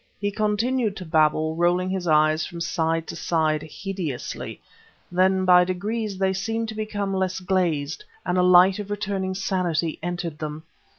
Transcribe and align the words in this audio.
He 0.19 0.31
continued 0.31 0.95
to 0.95 1.05
babble, 1.05 1.55
rolling 1.55 1.91
his 1.91 2.07
eyes 2.07 2.43
from 2.43 2.59
side 2.59 3.05
to 3.05 3.15
side 3.15 3.61
hideously; 3.61 4.59
then 5.11 5.45
by 5.45 5.63
degrees 5.63 6.17
they 6.17 6.33
seemed 6.33 6.69
to 6.69 6.75
become 6.75 7.13
less 7.13 7.39
glazed, 7.39 8.03
and 8.25 8.35
a 8.35 8.41
light 8.41 8.79
of 8.79 8.89
returning 8.89 9.35
sanity 9.35 9.99
entered 10.01 10.39
them. 10.39 10.63